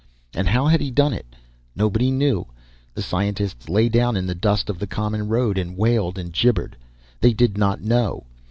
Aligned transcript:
And 0.33 0.47
how 0.47 0.65
had 0.65 0.81
he 0.81 0.89
done 0.89 1.13
it? 1.13 1.35
Nobody 1.75 2.09
knew. 2.09 2.47
The 2.95 3.03
scientists 3.03 3.69
lay 3.69 3.87
down 3.87 4.17
in 4.17 4.25
the 4.25 4.33
dust 4.33 4.67
of 4.67 4.79
the 4.79 4.87
common 4.87 5.27
road 5.27 5.59
and 5.59 5.77
wailed 5.77 6.17
and 6.17 6.33
gibbered. 6.33 6.75
They 7.19 7.33
did 7.33 7.55
not 7.55 7.81
know. 7.81 8.25